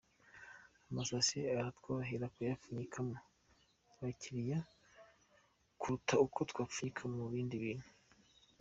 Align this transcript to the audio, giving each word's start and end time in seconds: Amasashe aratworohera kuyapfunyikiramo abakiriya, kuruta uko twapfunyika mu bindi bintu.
Amasashe 0.89 1.39
aratworohera 1.59 2.31
kuyapfunyikiramo 2.33 3.17
abakiriya, 3.99 4.59
kuruta 5.79 6.13
uko 6.25 6.39
twapfunyika 6.49 7.01
mu 7.13 7.23
bindi 7.33 7.55
bintu. 7.65 7.89